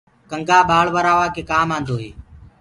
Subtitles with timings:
[0.29, 2.11] ڪنٚگآ ٻݪورآوآ ڪي ڪآم آندو هي۔